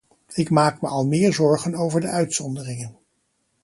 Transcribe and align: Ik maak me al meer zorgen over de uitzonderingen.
Ik 0.33 0.49
maak 0.49 0.81
me 0.81 0.87
al 0.87 1.05
meer 1.07 1.33
zorgen 1.33 1.75
over 1.75 2.01
de 2.01 2.07
uitzonderingen. 2.07 2.97